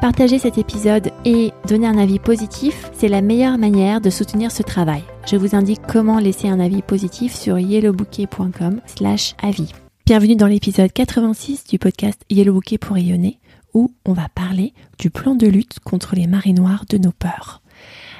Partager 0.00 0.38
cet 0.38 0.58
épisode 0.58 1.10
et 1.24 1.52
donner 1.66 1.86
un 1.86 1.96
avis 1.96 2.18
positif, 2.18 2.90
c'est 2.92 3.08
la 3.08 3.22
meilleure 3.22 3.56
manière 3.56 4.02
de 4.02 4.10
soutenir 4.10 4.52
ce 4.52 4.62
travail. 4.62 5.02
Je 5.26 5.36
vous 5.36 5.56
indique 5.56 5.80
comment 5.88 6.18
laisser 6.18 6.48
un 6.48 6.60
avis 6.60 6.82
positif 6.82 7.34
sur 7.34 7.58
yellowbouquet.com 7.58 8.82
slash 8.84 9.34
avis. 9.42 9.72
Bienvenue 10.04 10.36
dans 10.36 10.48
l'épisode 10.48 10.92
86 10.92 11.64
du 11.64 11.78
podcast 11.78 12.20
Yellow 12.28 12.60
pour 12.78 12.94
rayonner 12.94 13.40
où 13.72 13.90
on 14.04 14.12
va 14.12 14.28
parler 14.28 14.74
du 14.98 15.08
plan 15.08 15.34
de 15.34 15.46
lutte 15.46 15.80
contre 15.80 16.14
les 16.14 16.26
marées 16.26 16.52
noires 16.52 16.84
de 16.90 16.98
nos 16.98 17.12
peurs. 17.12 17.62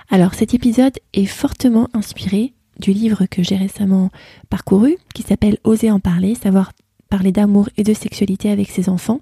Alors 0.08 0.32
cet 0.32 0.54
épisode 0.54 0.98
est 1.12 1.26
fortement 1.26 1.88
inspiré 1.92 2.54
du 2.80 2.92
livre 2.92 3.26
que 3.26 3.42
j'ai 3.42 3.56
récemment 3.56 4.10
parcouru 4.48 4.96
qui 5.14 5.22
s'appelle 5.22 5.58
Oser 5.64 5.90
en 5.90 6.00
parler, 6.00 6.34
savoir 6.34 6.72
parler 7.08 7.32
d'amour 7.32 7.68
et 7.76 7.82
de 7.82 7.94
sexualité 7.94 8.50
avec 8.50 8.70
ses 8.70 8.88
enfants 8.88 9.20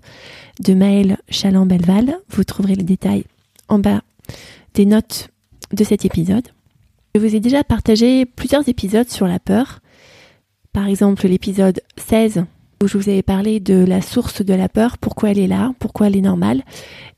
de 0.60 0.74
Maëlle 0.74 1.18
Chaland-Belval. 1.28 2.16
Vous 2.30 2.44
trouverez 2.44 2.74
les 2.74 2.84
détails 2.84 3.24
en 3.68 3.78
bas 3.78 4.02
des 4.74 4.86
notes 4.86 5.28
de 5.72 5.84
cet 5.84 6.04
épisode. 6.04 6.48
Je 7.14 7.20
vous 7.20 7.34
ai 7.34 7.40
déjà 7.40 7.62
partagé 7.62 8.26
plusieurs 8.26 8.68
épisodes 8.68 9.08
sur 9.08 9.26
la 9.26 9.38
peur. 9.38 9.80
Par 10.72 10.86
exemple, 10.88 11.26
l'épisode 11.28 11.80
16 11.96 12.44
où 12.82 12.88
je 12.88 12.98
vous 12.98 13.08
avais 13.08 13.22
parlé 13.22 13.60
de 13.60 13.84
la 13.84 14.02
source 14.02 14.44
de 14.44 14.52
la 14.52 14.68
peur, 14.68 14.98
pourquoi 14.98 15.30
elle 15.30 15.38
est 15.38 15.46
là, 15.46 15.72
pourquoi 15.78 16.08
elle 16.08 16.16
est 16.16 16.20
normale. 16.20 16.62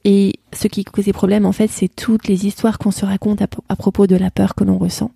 Et 0.05 0.35
ce 0.53 0.69
qui 0.69 0.85
causait 0.85 1.13
problème, 1.13 1.47
en 1.47 1.53
fait, 1.53 1.69
c'est 1.69 1.89
toutes 1.89 2.29
les 2.29 2.47
histoires 2.47 2.79
qu'on 2.79 2.91
se 2.91 3.05
raconte 3.05 3.43
à, 3.43 3.47
à, 3.69 3.77
propos 3.77 4.07
de 4.07 4.17
la 4.17 4.31
peur 4.31 4.55
que 4.55 4.65
l'on 4.65 4.79
ressent. 4.79 5.11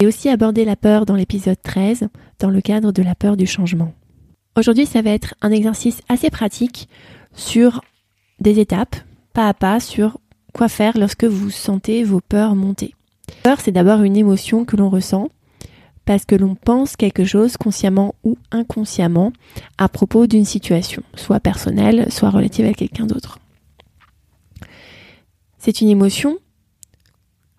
Et 0.00 0.06
aussi 0.06 0.28
aborder 0.28 0.64
la 0.64 0.76
peur 0.76 1.06
dans 1.06 1.14
l'épisode 1.14 1.60
13, 1.62 2.08
dans 2.38 2.50
le 2.50 2.60
cadre 2.60 2.90
de 2.90 3.02
la 3.02 3.14
peur 3.14 3.36
du 3.36 3.46
changement. 3.46 3.92
Aujourd'hui, 4.56 4.86
ça 4.86 5.02
va 5.02 5.10
être 5.10 5.34
un 5.42 5.52
exercice 5.52 6.02
assez 6.08 6.30
pratique 6.30 6.88
sur 7.34 7.82
des 8.40 8.58
étapes, 8.58 8.96
pas 9.32 9.48
à 9.48 9.54
pas, 9.54 9.80
sur 9.80 10.18
quoi 10.52 10.68
faire 10.68 10.98
lorsque 10.98 11.24
vous 11.24 11.50
sentez 11.50 12.02
vos 12.02 12.20
peurs 12.20 12.56
monter. 12.56 12.94
Peur, 13.42 13.60
c'est 13.60 13.72
d'abord 13.72 14.02
une 14.02 14.16
émotion 14.16 14.64
que 14.64 14.76
l'on 14.76 14.90
ressent 14.90 15.28
parce 16.04 16.24
que 16.24 16.34
l'on 16.34 16.56
pense 16.56 16.96
quelque 16.96 17.24
chose 17.24 17.56
consciemment 17.56 18.16
ou 18.24 18.36
inconsciemment 18.50 19.32
à 19.78 19.88
propos 19.88 20.26
d'une 20.26 20.44
situation, 20.44 21.02
soit 21.14 21.38
personnelle, 21.38 22.10
soit 22.10 22.30
relative 22.30 22.66
à 22.66 22.72
quelqu'un 22.72 23.06
d'autre. 23.06 23.38
C'est 25.58 25.80
une 25.80 25.88
émotion 25.88 26.38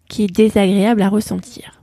qui 0.09 0.23
est 0.23 0.35
désagréable 0.35 1.01
à 1.01 1.09
ressentir. 1.09 1.80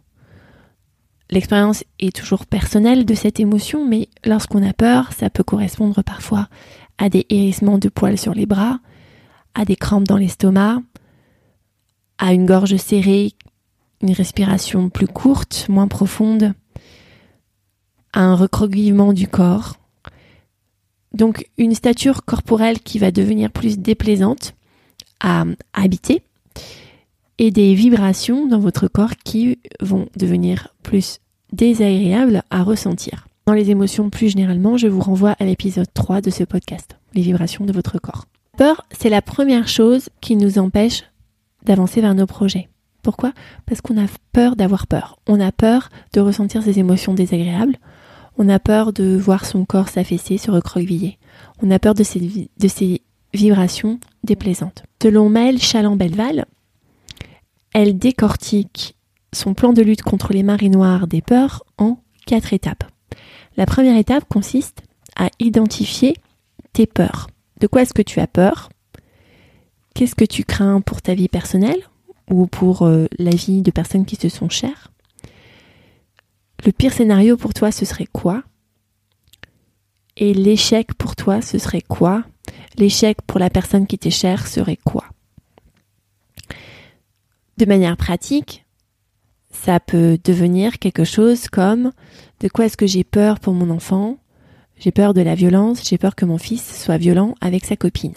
L'expérience 1.30 1.84
est 1.98 2.14
toujours 2.14 2.46
personnelle 2.46 3.04
de 3.04 3.14
cette 3.14 3.38
émotion, 3.38 3.86
mais 3.86 4.08
lorsqu'on 4.24 4.66
a 4.66 4.72
peur, 4.72 5.12
ça 5.12 5.28
peut 5.28 5.42
correspondre 5.42 6.02
parfois 6.02 6.48
à 6.96 7.10
des 7.10 7.26
hérissements 7.28 7.78
de 7.78 7.88
poils 7.88 8.18
sur 8.18 8.34
les 8.34 8.46
bras, 8.46 8.80
à 9.54 9.64
des 9.64 9.76
crampes 9.76 10.08
dans 10.08 10.16
l'estomac, 10.16 10.80
à 12.16 12.32
une 12.32 12.46
gorge 12.46 12.76
serrée, 12.76 13.34
une 14.02 14.12
respiration 14.12 14.88
plus 14.88 15.06
courte, 15.06 15.66
moins 15.68 15.88
profonde, 15.88 16.54
à 18.12 18.22
un 18.22 18.34
recroquevillement 18.34 19.12
du 19.12 19.28
corps. 19.28 19.76
Donc 21.12 21.48
une 21.58 21.74
stature 21.74 22.24
corporelle 22.24 22.80
qui 22.80 22.98
va 22.98 23.10
devenir 23.10 23.50
plus 23.50 23.78
déplaisante 23.78 24.54
à 25.20 25.44
habiter 25.74 26.22
et 27.38 27.50
des 27.50 27.74
vibrations 27.74 28.46
dans 28.46 28.58
votre 28.58 28.88
corps 28.88 29.16
qui 29.24 29.58
vont 29.80 30.08
devenir 30.16 30.74
plus 30.82 31.20
désagréables 31.52 32.42
à 32.50 32.62
ressentir. 32.62 33.26
Dans 33.46 33.54
les 33.54 33.70
émotions 33.70 34.10
plus 34.10 34.30
généralement, 34.30 34.76
je 34.76 34.88
vous 34.88 35.00
renvoie 35.00 35.34
à 35.38 35.44
l'épisode 35.44 35.92
3 35.94 36.20
de 36.20 36.30
ce 36.30 36.44
podcast, 36.44 36.96
les 37.14 37.22
vibrations 37.22 37.64
de 37.64 37.72
votre 37.72 37.98
corps. 37.98 38.26
Peur, 38.56 38.84
c'est 38.90 39.08
la 39.08 39.22
première 39.22 39.68
chose 39.68 40.10
qui 40.20 40.36
nous 40.36 40.58
empêche 40.58 41.04
d'avancer 41.64 42.00
vers 42.00 42.14
nos 42.14 42.26
projets. 42.26 42.68
Pourquoi? 43.02 43.32
Parce 43.66 43.80
qu'on 43.80 43.96
a 43.96 44.06
peur 44.32 44.56
d'avoir 44.56 44.86
peur. 44.86 45.18
On 45.26 45.40
a 45.40 45.52
peur 45.52 45.88
de 46.12 46.20
ressentir 46.20 46.62
ces 46.62 46.78
émotions 46.78 47.14
désagréables. 47.14 47.76
On 48.36 48.48
a 48.48 48.58
peur 48.58 48.92
de 48.92 49.16
voir 49.16 49.46
son 49.46 49.64
corps 49.64 49.88
s'affaisser, 49.88 50.38
se 50.38 50.50
recroqueviller. 50.50 51.18
On 51.62 51.70
a 51.70 51.78
peur 51.78 51.94
de 51.94 52.04
ces, 52.04 53.00
vibrations 53.32 54.00
déplaisantes. 54.24 54.82
Selon 55.02 55.28
Maëlle 55.28 55.58
Chaland-Belval, 55.58 56.46
elle 57.72 57.98
décortique 57.98 58.96
son 59.32 59.54
plan 59.54 59.72
de 59.72 59.82
lutte 59.82 60.02
contre 60.02 60.32
les 60.32 60.42
marées 60.42 60.68
noires 60.68 61.06
des 61.06 61.20
peurs 61.20 61.64
en 61.76 61.98
quatre 62.26 62.52
étapes. 62.52 62.84
La 63.56 63.66
première 63.66 63.96
étape 63.96 64.24
consiste 64.28 64.82
à 65.16 65.28
identifier 65.38 66.14
tes 66.72 66.86
peurs. 66.86 67.28
De 67.60 67.66
quoi 67.66 67.82
est-ce 67.82 67.94
que 67.94 68.02
tu 68.02 68.20
as 68.20 68.26
peur? 68.26 68.68
Qu'est-ce 69.94 70.14
que 70.14 70.24
tu 70.24 70.44
crains 70.44 70.80
pour 70.80 71.02
ta 71.02 71.14
vie 71.14 71.28
personnelle 71.28 71.82
ou 72.30 72.46
pour 72.46 72.82
euh, 72.82 73.06
la 73.18 73.32
vie 73.32 73.62
de 73.62 73.70
personnes 73.70 74.06
qui 74.06 74.16
te 74.16 74.28
sont 74.28 74.48
chères? 74.48 74.92
Le 76.64 76.72
pire 76.72 76.92
scénario 76.92 77.36
pour 77.36 77.54
toi, 77.54 77.72
ce 77.72 77.84
serait 77.84 78.06
quoi? 78.06 78.42
Et 80.16 80.34
l'échec 80.34 80.94
pour 80.94 81.16
toi, 81.16 81.40
ce 81.42 81.58
serait 81.58 81.82
quoi? 81.82 82.24
L'échec 82.76 83.22
pour 83.22 83.38
la 83.38 83.50
personne 83.50 83.86
qui 83.86 83.98
t'est 83.98 84.10
chère 84.10 84.46
serait 84.46 84.78
quoi? 84.84 85.04
De 87.58 87.64
manière 87.64 87.96
pratique, 87.96 88.64
ça 89.50 89.80
peut 89.80 90.16
devenir 90.22 90.78
quelque 90.78 91.02
chose 91.02 91.48
comme 91.48 91.90
de 92.38 92.46
quoi 92.46 92.66
est-ce 92.66 92.76
que 92.76 92.86
j'ai 92.86 93.02
peur 93.02 93.40
pour 93.40 93.52
mon 93.52 93.70
enfant? 93.70 94.16
J'ai 94.78 94.92
peur 94.92 95.12
de 95.12 95.22
la 95.22 95.34
violence, 95.34 95.82
j'ai 95.84 95.98
peur 95.98 96.14
que 96.14 96.24
mon 96.24 96.38
fils 96.38 96.80
soit 96.80 96.98
violent 96.98 97.34
avec 97.40 97.64
sa 97.64 97.74
copine. 97.74 98.14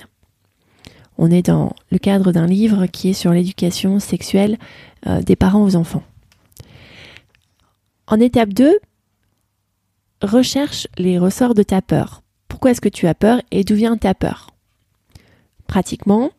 On 1.18 1.32
est 1.32 1.42
dans 1.42 1.74
le 1.90 1.98
cadre 1.98 2.32
d'un 2.32 2.46
livre 2.46 2.86
qui 2.86 3.10
est 3.10 3.14
sur 3.14 3.32
l'éducation 3.32 4.00
sexuelle 4.00 4.60
euh, 5.08 5.24
des 5.24 5.36
parents 5.36 5.64
aux 5.64 5.76
enfants. 5.76 6.04
En 8.06 8.20
étape 8.20 8.54
2, 8.54 8.78
recherche 10.22 10.88
les 11.00 11.18
ressorts 11.18 11.56
de 11.56 11.64
ta 11.64 11.82
peur. 11.82 12.22
Pourquoi 12.48 12.70
est-ce 12.70 12.82
que 12.82 12.90
tu 12.90 13.08
as 13.08 13.16
peur 13.16 13.42
et 13.50 13.64
d'où 13.64 13.74
vient 13.74 13.98
ta 13.98 14.14
peur? 14.14 14.52
Pratiquement, 15.66 16.30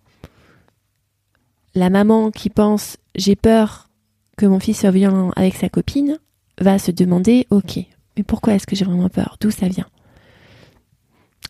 la 1.75 1.91
maman 1.91 2.31
qui 2.31 2.51
pense 2.51 2.99
j'ai 3.15 3.37
peur 3.37 3.89
que 4.37 4.47
mon 4.47 4.61
fils 4.61 4.81
soit 4.81 4.91
violent 4.91 5.31
avec 5.37 5.55
sa 5.55 5.69
copine 5.69 6.19
va 6.59 6.79
se 6.79 6.91
demander, 6.91 7.47
ok, 7.51 7.79
mais 8.17 8.23
pourquoi 8.23 8.55
est-ce 8.55 8.67
que 8.67 8.77
j'ai 8.77 8.85
vraiment 8.85 9.09
peur? 9.09 9.37
D'où 9.41 9.51
ça 9.51 9.69
vient? 9.69 9.87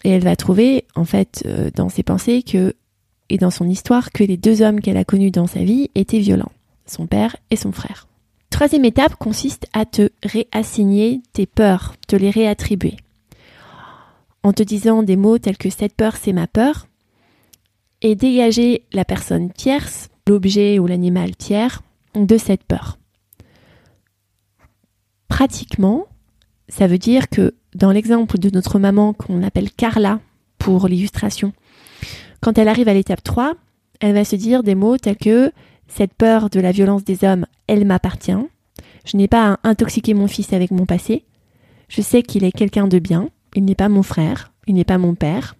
Et 0.05 0.11
elle 0.11 0.25
va 0.25 0.37
trouver, 0.37 0.84
en 0.94 1.05
fait, 1.05 1.43
euh, 1.47 1.71
dans 1.75 1.88
ses 1.88 2.03
pensées 2.03 2.43
que, 2.43 2.75
et 3.28 3.38
dans 3.38 3.50
son 3.50 3.69
histoire, 3.69 4.11
que 4.11 4.25
les 4.25 4.37
deux 4.37 4.62
hommes 4.62 4.81
qu'elle 4.81 4.97
a 4.97 5.05
connus 5.05 5.31
dans 5.31 5.47
sa 5.47 5.62
vie 5.62 5.91
étaient 5.94 6.19
violents, 6.19 6.53
son 6.87 7.06
père 7.06 7.37
et 7.50 7.56
son 7.56 7.72
frère. 7.72 8.09
Troisième 8.50 8.84
étape 8.84 9.16
consiste 9.16 9.66
à 9.72 9.87
te 9.87 10.11
réassigner 10.22 11.22
tes 11.32 11.47
peurs, 11.47 11.94
te 12.06 12.16
les 12.16 12.31
réattribuer. 12.31 12.97
En 14.43 14.53
te 14.53 14.62
disant 14.62 15.03
des 15.03 15.16
mots 15.16 15.38
tels 15.38 15.56
que 15.56 15.71
cette 15.71 15.94
peur, 15.94 16.16
c'est 16.16 16.32
ma 16.32 16.47
peur, 16.47 16.88
et 18.03 18.16
dégager 18.16 18.84
la 18.93 19.05
personne 19.05 19.53
tierce, 19.53 20.11
l'objet 20.28 20.78
ou 20.78 20.87
l'animal 20.87 21.37
tiers, 21.37 21.82
de 22.14 22.37
cette 22.37 22.64
peur. 22.64 22.99
Pratiquement, 25.29 26.06
ça 26.69 26.87
veut 26.87 26.99
dire 26.99 27.29
que 27.29 27.55
dans 27.75 27.91
l'exemple 27.91 28.38
de 28.38 28.50
notre 28.50 28.79
maman 28.79 29.12
qu'on 29.14 29.43
appelle 29.43 29.70
Carla 29.70 30.20
pour 30.58 30.88
l'illustration, 30.88 31.52
quand 32.41 32.58
elle 32.58 32.69
arrive 32.69 32.88
à 32.88 32.94
l'étape 32.94 33.23
3, 33.23 33.55
elle 34.00 34.14
va 34.14 34.25
se 34.25 34.37
dire 34.37 34.62
des 34.62 34.75
mots 34.75 34.99
tels 34.99 35.17
que 35.17 35.52
cette 35.88 36.14
peur 36.14 36.50
de 36.50 36.61
la 36.61 36.73
violence 36.73 37.05
des 37.05 37.25
hommes, 37.25 37.46
elle 37.67 37.87
m'appartient. 37.87 38.32
Je 39.05 39.17
n'ai 39.17 39.29
pas 39.29 39.52
à 39.52 39.69
intoxiquer 39.69 40.14
mon 40.14 40.26
fils 40.26 40.52
avec 40.52 40.70
mon 40.70 40.87
passé. 40.87 41.25
Je 41.88 42.00
sais 42.02 42.23
qu'il 42.23 42.44
est 42.44 42.52
quelqu'un 42.52 42.88
de 42.88 42.99
bien. 42.99 43.29
Il 43.55 43.64
n'est 43.64 43.75
pas 43.75 43.88
mon 43.88 44.02
frère. 44.02 44.52
Il 44.67 44.75
n'est 44.75 44.85
pas 44.85 44.99
mon 44.99 45.14
père. 45.14 45.56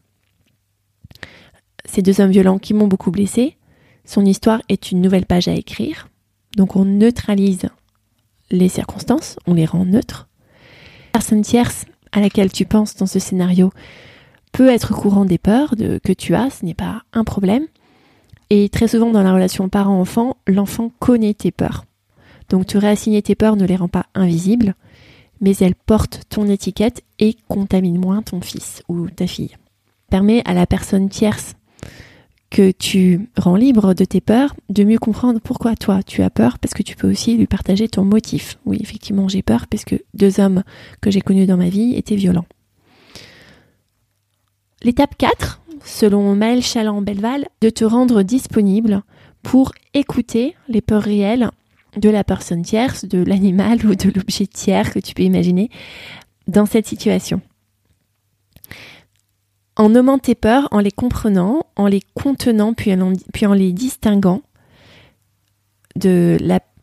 Ces 1.85 2.03
deux 2.03 2.21
hommes 2.21 2.31
violents 2.31 2.59
qui 2.59 2.75
m'ont 2.75 2.89
beaucoup 2.89 3.11
blessé. 3.11 3.57
Son 4.05 4.25
histoire 4.25 4.63
est 4.69 4.91
une 4.91 5.01
nouvelle 5.01 5.27
page 5.27 5.49
à 5.49 5.55
écrire. 5.55 6.09
Donc 6.57 6.77
on 6.77 6.85
neutralise 6.85 7.69
les 8.51 8.69
circonstances, 8.69 9.39
on 9.47 9.55
les 9.55 9.65
rend 9.65 9.85
neutres. 9.85 10.29
La 11.15 11.21
personne 11.21 11.43
tierce 11.43 11.87
à 12.13 12.21
laquelle 12.21 12.53
tu 12.53 12.65
penses 12.67 12.97
dans 12.97 13.07
ce 13.07 13.19
scénario 13.19 13.71
peut 14.53 14.69
être 14.69 14.93
courant 14.93 15.25
des 15.25 15.39
peurs 15.39 15.77
de, 15.77 15.99
que 16.03 16.13
tu 16.13 16.35
as, 16.35 16.51
ce 16.51 16.65
n'est 16.65 16.75
pas 16.75 17.03
un 17.13 17.25
problème. 17.25 17.67
Et 18.51 18.69
très 18.69 18.89
souvent 18.89 19.11
dans 19.11 19.23
la 19.23 19.33
relation 19.33 19.69
parent-enfant, 19.69 20.37
l'enfant 20.47 20.93
connaît 20.99 21.33
tes 21.33 21.51
peurs. 21.51 21.87
Donc 22.51 22.67
te 22.67 22.77
réassigner 22.77 23.23
tes 23.23 23.35
peurs 23.35 23.57
ne 23.57 23.65
les 23.65 23.77
rend 23.77 23.89
pas 23.89 24.07
invisibles, 24.15 24.75
mais 25.41 25.57
elles 25.57 25.75
portent 25.75 26.23
ton 26.29 26.47
étiquette 26.49 27.03
et 27.19 27.37
contaminent 27.49 28.01
moins 28.01 28.21
ton 28.21 28.43
fils 28.43 28.83
ou 28.89 29.09
ta 29.09 29.27
fille. 29.27 29.57
Permet 30.11 30.43
à 30.45 30.53
la 30.53 30.67
personne 30.67 31.09
tierce 31.09 31.55
que 32.53 32.71
tu 32.71 33.31
rends 33.39 33.57
libre 33.57 33.95
de 33.95 34.05
tes 34.05 34.21
peurs, 34.21 34.55
de 34.69 34.85
mieux 34.85 34.99
comprendre 34.99 35.41
pourquoi 35.41 35.75
toi 35.75 36.03
tu 36.03 36.23
as 36.23 36.29
peur, 36.29 36.59
parce 36.59 36.75
que 36.75 36.83
tu 36.83 36.97
peux 36.97 37.11
aussi 37.11 37.35
lui 37.35 37.47
partager 37.47 37.89
ton 37.89 38.05
motif. 38.05 38.59
Oui, 38.67 38.79
effectivement, 38.81 39.27
j'ai 39.27 39.43
peur 39.43 39.67
parce 39.67 39.87
que 39.87 39.97
deux 40.13 40.39
hommes 40.39 40.63
que 41.01 41.11
j'ai 41.11 41.23
connus 41.23 41.47
dans 41.47 41.57
ma 41.57 41.71
vie 41.71 41.95
étaient 41.97 42.15
violents. 42.15 42.45
L'étape 44.83 45.17
4, 45.17 45.63
selon 45.83 46.37
Maël 46.37 46.63
Chaland-Belval, 46.63 47.47
de 47.63 47.71
te 47.71 47.87
rendre 47.87 48.23
disponible 48.23 49.03
pour 49.43 49.73
écouter 49.95 50.55
les 50.69 50.83
peurs 50.83 51.03
réelles 51.03 51.51
de 51.97 52.11
la 52.11 52.23
personne 52.23 52.63
tierce, 52.63 53.07
de 53.07 53.25
l'animal 53.25 53.79
ou 53.87 53.95
de 53.95 54.13
l'objet 54.15 54.47
tiers 54.47 54.93
que 54.93 54.99
tu 54.99 55.15
peux 55.15 55.23
imaginer 55.23 55.71
dans 56.49 56.67
cette 56.67 56.87
situation 56.87 57.41
en 59.77 59.89
nommant 59.89 60.19
tes 60.19 60.35
peurs, 60.35 60.69
en 60.71 60.81
les 60.81 60.91
comprenant, 60.91 61.67
en 61.77 61.87
les 61.87 62.03
contenant, 62.15 62.75
puis 62.75 62.95
en, 62.95 63.55
les 63.55 63.73
distinguant 63.73 64.43
de 65.97 66.39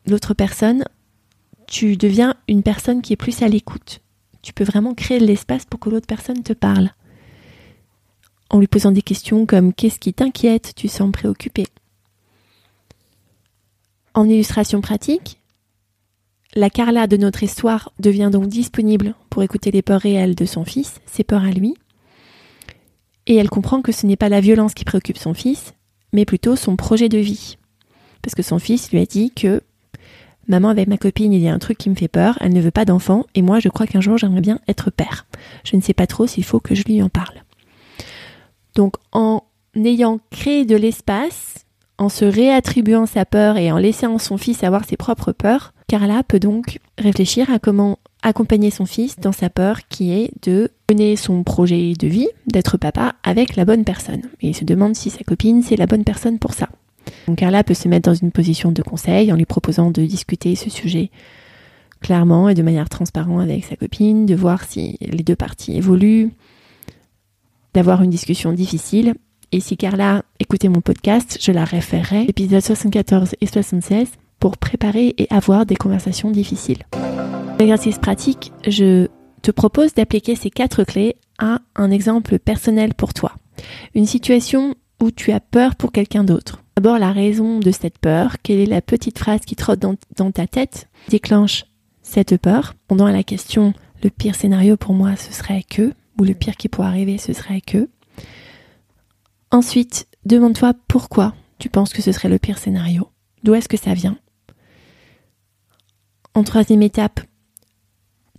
l'autre 0.08 0.34
personne, 0.34 0.86
tu 1.68 1.98
deviens 1.98 2.36
une 2.48 2.64
personne 2.64 3.02
qui 3.02 3.14
est 3.14 3.18
plus 3.18 3.44
à 3.44 3.48
l'écoute. 3.48 4.02
Tu 4.42 4.54
peux 4.54 4.64
vraiment 4.64 4.94
créer 4.94 5.20
de 5.20 5.26
l'espace 5.26 5.66
pour 5.66 5.80
que 5.80 5.90
l'autre 5.90 6.08
personne 6.08 6.42
te 6.42 6.54
parle. 6.54 6.92
En 8.50 8.60
lui 8.60 8.68
posant 8.68 8.92
des 8.92 9.04
questions 9.04 9.46
comme 9.46 9.74
qu'est-ce 9.74 10.00
qui 10.00 10.14
t'inquiète, 10.14 10.74
tu 10.76 10.88
sens 10.88 11.12
préoccupé. 11.12 11.68
En 14.16 14.28
illustration 14.28 14.82
pratique, 14.82 15.40
la 16.56 16.72
Carla 16.72 17.06
de 17.06 17.18
notre 17.18 17.44
histoire 17.44 17.92
devient 18.00 18.30
donc 18.32 18.48
disponible 18.48 19.14
pour 19.30 19.44
écouter 19.44 19.70
les 19.70 19.84
peurs 19.84 20.02
réelles 20.02 20.34
de 20.34 20.46
son 20.46 20.66
fils, 20.66 21.00
ses 21.06 21.24
peurs 21.24 21.44
à 21.44 21.52
lui, 21.52 21.76
et 23.30 23.36
elle 23.36 23.50
comprend 23.50 23.82
que 23.82 23.94
ce 23.94 24.06
n'est 24.06 24.18
pas 24.18 24.28
la 24.28 24.42
violence 24.42 24.74
qui 24.74 24.84
préoccupe 24.84 25.18
son 25.18 25.34
fils, 25.34 25.74
mais 26.12 26.26
plutôt 26.26 26.58
son 26.58 26.76
projet 26.76 27.08
de 27.08 27.20
vie. 27.20 27.58
Parce 28.22 28.36
que 28.36 28.42
son 28.42 28.60
fils 28.60 28.92
lui 28.92 29.00
a 29.00 29.06
dit 29.06 29.32
que 29.32 29.62
Maman, 30.50 30.70
avec 30.70 30.88
ma 30.88 30.98
copine, 30.98 31.32
il 31.32 31.42
y 31.42 31.48
a 31.48 31.54
un 31.54 31.60
truc 31.60 31.78
qui 31.78 31.92
me 31.92 31.96
fait 31.96 32.08
peur, 32.08 32.36
elle 32.42 32.54
ne 32.54 32.60
veut 32.60 32.72
pas 32.72 32.84
d'enfant, 32.84 33.28
et 33.36 33.44
moi 33.44 33.60
je 33.60 33.70
crois 33.70 33.86
qu'un 33.86 34.02
jour 34.02 34.18
j'aimerais 34.18 34.42
bien 34.42 34.60
être 34.68 34.90
père. 34.90 35.28
Je 35.64 35.76
ne 35.76 35.82
sais 35.82 35.94
pas 35.94 36.08
trop 36.08 36.26
s'il 36.26 36.44
faut 36.44 36.60
que 36.60 36.74
je 36.74 36.84
lui 36.84 37.04
en 37.04 37.10
parle. 37.10 37.44
Donc 38.74 38.96
en 39.12 39.44
ayant 39.76 40.20
créé 40.32 40.66
de 40.66 40.76
l'espace, 40.76 41.66
en 42.00 42.10
se 42.10 42.26
réattribuant 42.26 43.06
sa 43.06 43.26
peur 43.26 43.58
et 43.58 43.72
en 43.72 43.78
laissant 43.78 44.18
son 44.18 44.38
fils 44.38 44.64
avoir 44.64 44.86
ses 44.86 44.98
propres 44.98 45.34
peurs, 45.34 45.74
Carla 45.88 46.24
peut 46.24 46.40
donc 46.40 46.80
réfléchir 46.98 47.52
à 47.52 47.60
comment 47.60 48.00
accompagner 48.22 48.70
son 48.70 48.86
fils 48.86 49.20
dans 49.20 49.32
sa 49.32 49.50
peur 49.50 49.88
qui 49.88 50.12
est 50.12 50.32
de 50.42 50.72
mener 50.90 51.16
son 51.16 51.44
projet 51.44 51.94
de 51.94 52.08
vie, 52.08 52.28
d'être 52.48 52.78
papa 52.78 53.16
avec 53.24 53.56
la 53.56 53.66
bonne 53.66 53.84
personne. 53.84 54.24
Et 54.42 54.50
il 54.50 54.56
se 54.56 54.66
demande 54.66 54.96
si 54.96 55.10
sa 55.10 55.24
copine 55.24 55.62
c'est 55.62 55.78
la 55.78 55.86
bonne 55.86 56.04
personne 56.04 56.40
pour 56.40 56.54
ça. 56.54 56.70
Donc 57.28 57.38
Carla 57.38 57.64
peut 57.64 57.74
se 57.74 57.88
mettre 57.88 58.10
dans 58.10 58.16
une 58.16 58.32
position 58.32 58.72
de 58.72 58.82
conseil 58.82 59.32
en 59.32 59.36
lui 59.36 59.46
proposant 59.46 59.92
de 59.92 60.04
discuter 60.04 60.56
ce 60.56 60.70
sujet 60.70 61.12
clairement 62.02 62.50
et 62.50 62.54
de 62.54 62.64
manière 62.64 62.90
transparente 62.90 63.42
avec 63.42 63.66
sa 63.66 63.76
copine, 63.76 64.26
de 64.26 64.36
voir 64.36 64.64
si 64.64 64.98
les 65.02 65.24
deux 65.24 65.36
parties 65.36 65.76
évoluent, 65.76 66.32
d'avoir 67.74 68.02
une 68.02 68.10
discussion 68.10 68.54
difficile. 68.54 69.16
Et 69.52 69.60
si 69.60 69.78
Carla 69.78 70.24
écoutait 70.40 70.70
mon 70.70 70.82
podcast, 70.82 71.40
je 71.42 71.52
la 71.52 71.66
référerai, 71.66 72.26
épisodes 72.28 72.62
74 72.62 73.36
et 73.42 73.46
76, 73.48 74.08
pour 74.40 74.58
préparer 74.58 75.16
et 75.18 75.28
avoir 75.30 75.66
des 75.66 75.76
conversations 75.76 76.32
difficiles. 76.32 76.86
L'exercice 77.60 77.98
pratique, 77.98 78.54
je 78.66 79.08
te 79.42 79.52
propose 79.52 79.94
d'appliquer 79.94 80.36
ces 80.36 80.50
quatre 80.50 80.86
clés 80.86 81.18
à 81.40 81.60
un 81.76 81.92
exemple 81.92 82.40
personnel 82.40 82.94
pour 82.94 83.14
toi. 83.14 83.34
Une 83.94 84.06
situation 84.06 84.76
où 85.02 85.12
tu 85.12 85.34
as 85.34 85.42
peur 85.42 85.76
pour 85.76 85.92
quelqu'un 85.92 86.24
d'autre. 86.24 86.64
D'abord 86.78 87.00
la 87.00 87.12
raison 87.12 87.60
de 87.60 87.72
cette 87.72 87.98
peur, 87.98 88.38
quelle 88.42 88.60
est 88.60 88.66
la 88.66 88.82
petite 88.82 89.20
phrase 89.20 89.42
qui 89.42 89.58
trotte 89.58 89.80
dans, 89.80 89.96
dans 90.16 90.32
ta 90.32 90.48
tête, 90.48 90.88
déclenche 91.10 91.66
cette 92.02 92.38
peur? 92.38 92.76
Pendant 92.88 93.10
la 93.10 93.24
question, 93.24 93.74
le 94.04 94.10
pire 94.10 94.36
scénario 94.36 94.78
pour 94.78 94.94
moi 94.94 95.18
ce 95.18 95.34
serait 95.34 95.64
que, 95.64 95.94
ou 96.18 96.24
le 96.24 96.34
pire 96.34 96.56
qui 96.56 96.70
pourrait 96.70 96.88
arriver 96.88 97.18
ce 97.18 97.34
serait 97.34 97.60
que. 97.60 97.90
Ensuite, 99.52 100.08
demande-toi 100.26 100.74
pourquoi 100.88 101.34
tu 101.58 101.68
penses 101.68 101.92
que 101.92 102.02
ce 102.02 102.14
serait 102.14 102.30
le 102.30 102.40
pire 102.40 102.58
scénario. 102.58 103.10
D'où 103.44 103.54
est-ce 103.54 103.68
que 103.68 103.76
ça 103.76 103.94
vient? 103.94 104.18
En 106.34 106.44
troisième 106.44 106.84
étape, 106.84 107.20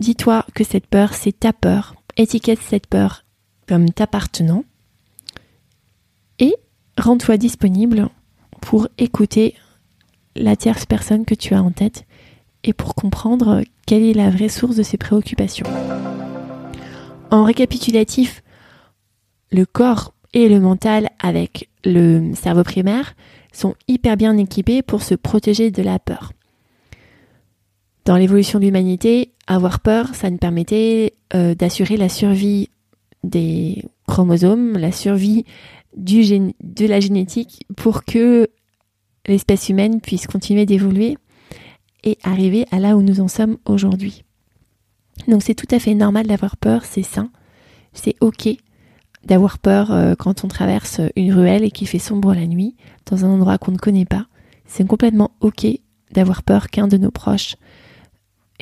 Dis-toi 0.01 0.47
que 0.55 0.63
cette 0.63 0.87
peur, 0.87 1.13
c'est 1.13 1.41
ta 1.41 1.53
peur. 1.53 1.93
Étiquette 2.17 2.59
cette 2.59 2.87
peur 2.87 3.23
comme 3.67 3.91
t'appartenant. 3.91 4.63
Et 6.39 6.55
rends-toi 6.97 7.37
disponible 7.37 8.09
pour 8.61 8.87
écouter 8.97 9.53
la 10.35 10.55
tierce 10.55 10.87
personne 10.87 11.23
que 11.23 11.35
tu 11.35 11.53
as 11.53 11.61
en 11.61 11.69
tête 11.69 12.07
et 12.63 12.73
pour 12.73 12.95
comprendre 12.95 13.61
quelle 13.85 14.01
est 14.01 14.15
la 14.15 14.31
vraie 14.31 14.49
source 14.49 14.75
de 14.75 14.81
ses 14.81 14.97
préoccupations. 14.97 15.67
En 17.29 17.43
récapitulatif, 17.43 18.41
le 19.51 19.67
corps 19.67 20.15
et 20.33 20.49
le 20.49 20.59
mental 20.59 21.11
avec 21.19 21.69
le 21.85 22.33
cerveau 22.33 22.63
primaire 22.63 23.13
sont 23.53 23.75
hyper 23.87 24.17
bien 24.17 24.35
équipés 24.39 24.81
pour 24.81 25.03
se 25.03 25.13
protéger 25.13 25.69
de 25.69 25.83
la 25.83 25.99
peur. 25.99 26.33
Dans 28.05 28.17
l'évolution 28.17 28.57
de 28.57 28.65
l'humanité, 28.65 29.30
avoir 29.47 29.79
peur, 29.79 30.13
ça 30.15 30.29
nous 30.29 30.37
permettait 30.37 31.13
euh, 31.33 31.55
d'assurer 31.55 31.97
la 31.97 32.09
survie 32.09 32.69
des 33.23 33.83
chromosomes, 34.07 34.77
la 34.77 34.91
survie 34.91 35.45
de 35.95 36.85
la 36.85 36.99
génétique 36.99 37.65
pour 37.75 38.03
que 38.05 38.49
l'espèce 39.27 39.69
humaine 39.69 40.01
puisse 40.01 40.27
continuer 40.27 40.65
d'évoluer 40.65 41.17
et 42.03 42.17
arriver 42.23 42.65
à 42.71 42.79
là 42.79 42.95
où 42.95 43.01
nous 43.01 43.19
en 43.19 43.27
sommes 43.27 43.57
aujourd'hui. 43.65 44.23
Donc 45.27 45.43
c'est 45.43 45.53
tout 45.53 45.67
à 45.71 45.79
fait 45.79 45.93
normal 45.93 46.27
d'avoir 46.27 46.57
peur, 46.57 46.85
c'est 46.85 47.03
sain, 47.03 47.29
c'est 47.93 48.15
ok 48.21 48.49
d'avoir 49.23 49.59
peur 49.59 49.91
euh, 49.91 50.15
quand 50.17 50.43
on 50.43 50.47
traverse 50.47 50.99
une 51.15 51.33
ruelle 51.33 51.63
et 51.63 51.69
qu'il 51.69 51.87
fait 51.87 51.99
sombre 51.99 52.33
la 52.33 52.47
nuit 52.47 52.75
dans 53.05 53.23
un 53.23 53.29
endroit 53.29 53.59
qu'on 53.59 53.71
ne 53.71 53.77
connaît 53.77 54.05
pas. 54.05 54.25
C'est 54.65 54.87
complètement 54.87 55.31
ok 55.41 55.67
d'avoir 56.11 56.41
peur 56.41 56.69
qu'un 56.69 56.87
de 56.87 56.97
nos 56.97 57.11
proches 57.11 57.55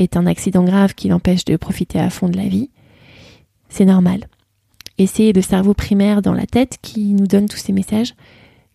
est 0.02 0.18
un 0.18 0.26
accident 0.26 0.64
grave 0.64 0.94
qui 0.94 1.10
l'empêche 1.10 1.46
de 1.46 1.56
profiter 1.56 2.00
à 2.00 2.10
fond 2.10 2.30
de 2.30 2.38
la 2.38 2.48
vie, 2.48 2.70
c'est 3.70 3.86
normal. 3.86 4.28
Et 4.98 5.08
c'est 5.08 5.32
le 5.32 5.42
cerveau 5.42 5.74
primaire 5.74 6.22
dans 6.22 6.34
la 6.34 6.46
tête 6.46 6.78
qui 6.82 7.14
nous 7.14 7.28
donne 7.28 7.48
tous 7.48 7.58
ces 7.58 7.72
messages 7.72 8.16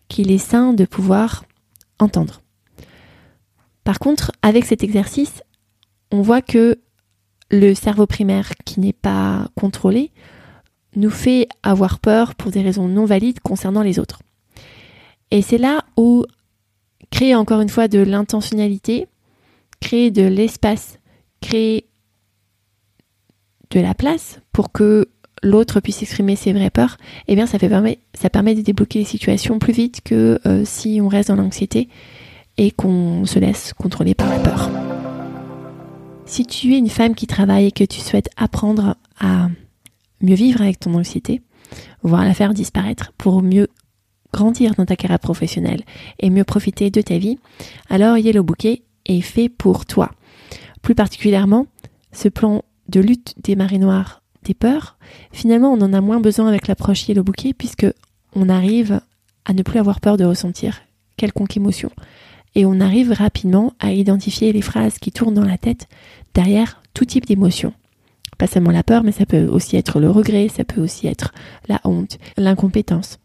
qu'il 0.07 0.31
est 0.31 0.37
sain 0.37 0.73
de 0.73 0.85
pouvoir 0.85 1.45
entendre. 1.99 2.41
Par 3.83 3.99
contre, 3.99 4.31
avec 4.41 4.65
cet 4.65 4.83
exercice, 4.83 5.43
on 6.11 6.21
voit 6.21 6.41
que 6.41 6.79
le 7.51 7.73
cerveau 7.75 8.07
primaire 8.07 8.53
qui 8.65 8.79
n'est 8.79 8.93
pas 8.93 9.47
contrôlé 9.55 10.11
nous 10.95 11.11
fait 11.11 11.47
avoir 11.61 11.99
peur 11.99 12.35
pour 12.35 12.51
des 12.51 12.61
raisons 12.61 12.87
non 12.87 13.05
valides 13.05 13.39
concernant 13.41 13.83
les 13.83 13.99
autres. 13.99 14.21
Et 15.29 15.41
c'est 15.41 15.57
là 15.57 15.83
où 15.97 16.25
créer 17.11 17.35
encore 17.35 17.61
une 17.61 17.69
fois 17.69 17.87
de 17.87 17.99
l'intentionnalité, 17.99 19.07
créer 19.79 20.09
de 20.09 20.23
l'espace 20.23 20.97
créer 21.45 21.85
de 23.69 23.79
la 23.79 23.93
place 23.93 24.39
pour 24.51 24.71
que 24.71 25.09
l'autre 25.43 25.79
puisse 25.79 26.01
exprimer 26.01 26.35
ses 26.35 26.53
vraies 26.53 26.71
peurs, 26.71 26.97
eh 27.27 27.35
bien 27.35 27.45
ça, 27.45 27.59
permet 27.59 28.55
de 28.55 28.61
débloquer 28.61 28.99
les 28.99 29.05
situations 29.05 29.59
plus 29.59 29.73
vite 29.73 30.01
que 30.03 30.39
euh, 30.45 30.63
si 30.65 30.99
on 31.01 31.07
reste 31.07 31.29
dans 31.29 31.35
l'anxiété 31.35 31.87
et 32.57 32.71
qu'on 32.71 33.25
se 33.25 33.37
laisse 33.37 33.73
contrôler 33.73 34.15
par 34.15 34.29
la 34.29 34.39
peur. 34.39 34.71
Si 36.25 36.45
tu 36.47 36.73
es 36.73 36.79
une 36.79 36.89
femme 36.89 37.13
qui 37.13 37.27
travaille 37.27 37.67
et 37.67 37.71
que 37.71 37.83
tu 37.83 37.99
souhaites 37.99 38.29
apprendre 38.37 38.95
à 39.19 39.49
mieux 40.21 40.35
vivre 40.35 40.61
avec 40.61 40.79
ton 40.79 40.95
anxiété, 40.95 41.41
voire 42.01 42.25
la 42.25 42.33
faire 42.33 42.55
disparaître 42.55 43.11
pour 43.17 43.43
mieux 43.43 43.67
grandir 44.33 44.73
dans 44.75 44.85
ta 44.85 44.95
carrière 44.95 45.19
professionnelle 45.19 45.83
et 46.19 46.31
mieux 46.31 46.43
profiter 46.43 46.89
de 46.89 47.01
ta 47.01 47.19
vie, 47.19 47.37
alors 47.89 48.17
Yellow 48.17 48.43
Bouquet 48.43 48.81
est 49.05 49.21
fait 49.21 49.49
pour 49.49 49.85
toi. 49.85 50.11
Plus 50.85 50.93
particulièrement, 50.93 51.65
ce 52.11 52.29
plan 52.29 52.61
de 52.89 52.99
lutte 52.99 53.33
des 53.41 53.55
marées 53.55 53.79
noires 53.79 54.21
des 54.43 54.53
peurs, 54.53 54.99
finalement 55.31 55.73
on 55.73 55.81
en 55.81 55.93
a 55.93 55.99
moins 55.99 56.19
besoin 56.19 56.47
avec 56.47 56.67
l'approche 56.67 57.07
Yellow 57.07 57.23
Bouquet 57.23 57.53
puisque 57.53 57.87
on 58.35 58.49
arrive 58.49 59.01
à 59.45 59.53
ne 59.53 59.63
plus 59.63 59.79
avoir 59.79 59.99
peur 59.99 60.15
de 60.15 60.25
ressentir 60.25 60.83
quelconque 61.17 61.57
émotion. 61.57 61.89
Et 62.53 62.67
on 62.67 62.79
arrive 62.79 63.11
rapidement 63.13 63.73
à 63.79 63.93
identifier 63.93 64.53
les 64.53 64.61
phrases 64.61 64.99
qui 64.99 65.11
tournent 65.11 65.33
dans 65.33 65.43
la 65.43 65.57
tête 65.57 65.87
derrière 66.35 66.83
tout 66.93 67.05
type 67.05 67.25
d'émotion. 67.25 67.73
Pas 68.37 68.45
seulement 68.45 68.69
la 68.69 68.83
peur, 68.83 69.01
mais 69.01 69.11
ça 69.11 69.25
peut 69.25 69.47
aussi 69.47 69.77
être 69.77 69.99
le 69.99 70.11
regret, 70.11 70.49
ça 70.49 70.65
peut 70.65 70.81
aussi 70.81 71.07
être 71.07 71.33
la 71.67 71.81
honte, 71.83 72.19
l'incompétence, 72.37 73.17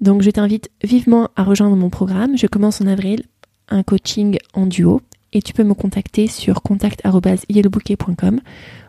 Donc 0.00 0.22
je 0.22 0.30
t'invite 0.30 0.70
vivement 0.82 1.28
à 1.36 1.44
rejoindre 1.44 1.76
mon 1.76 1.90
programme. 1.90 2.38
Je 2.38 2.46
commence 2.46 2.80
en 2.80 2.86
avril 2.86 3.24
un 3.68 3.82
coaching 3.82 4.38
en 4.54 4.64
duo 4.64 5.02
et 5.36 5.42
tu 5.42 5.52
peux 5.52 5.64
me 5.64 5.74
contacter 5.74 6.28
sur 6.28 6.62
contact.yellowbouquet.com 6.62 8.40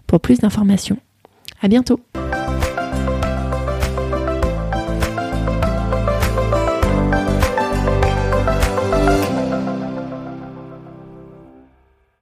pour 0.08 0.22
plus 0.22 0.40
d'informations. 0.40 0.98
À 1.62 1.68
bientôt! 1.68 2.00